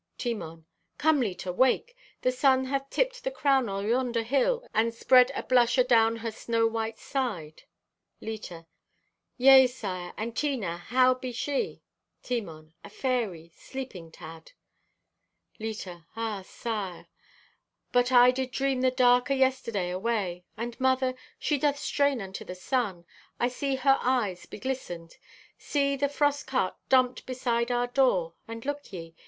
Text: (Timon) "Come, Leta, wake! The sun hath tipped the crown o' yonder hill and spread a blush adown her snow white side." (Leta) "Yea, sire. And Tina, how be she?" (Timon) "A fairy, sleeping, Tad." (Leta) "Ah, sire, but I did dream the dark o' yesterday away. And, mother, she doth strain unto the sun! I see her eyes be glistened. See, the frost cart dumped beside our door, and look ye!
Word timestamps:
(Timon) 0.17 0.65
"Come, 0.97 1.19
Leta, 1.19 1.53
wake! 1.53 1.95
The 2.23 2.31
sun 2.31 2.65
hath 2.65 2.89
tipped 2.89 3.23
the 3.23 3.29
crown 3.29 3.69
o' 3.69 3.81
yonder 3.81 4.23
hill 4.23 4.67
and 4.73 4.95
spread 4.95 5.31
a 5.35 5.43
blush 5.43 5.77
adown 5.77 6.15
her 6.15 6.31
snow 6.31 6.65
white 6.65 6.97
side." 6.97 7.61
(Leta) 8.19 8.65
"Yea, 9.37 9.67
sire. 9.67 10.11
And 10.17 10.35
Tina, 10.35 10.77
how 10.79 11.13
be 11.13 11.31
she?" 11.31 11.83
(Timon) 12.23 12.73
"A 12.83 12.89
fairy, 12.89 13.51
sleeping, 13.55 14.11
Tad." 14.11 14.53
(Leta) 15.59 16.05
"Ah, 16.15 16.41
sire, 16.41 17.05
but 17.91 18.11
I 18.11 18.31
did 18.31 18.49
dream 18.49 18.81
the 18.81 18.89
dark 18.89 19.29
o' 19.29 19.35
yesterday 19.35 19.91
away. 19.91 20.43
And, 20.57 20.79
mother, 20.79 21.13
she 21.37 21.59
doth 21.59 21.77
strain 21.77 22.19
unto 22.21 22.43
the 22.43 22.55
sun! 22.55 23.05
I 23.39 23.49
see 23.49 23.75
her 23.75 23.99
eyes 24.01 24.47
be 24.47 24.57
glistened. 24.57 25.17
See, 25.59 25.95
the 25.95 26.09
frost 26.09 26.47
cart 26.47 26.75
dumped 26.89 27.27
beside 27.27 27.69
our 27.69 27.85
door, 27.85 28.33
and 28.47 28.65
look 28.65 28.91
ye! 28.91 29.13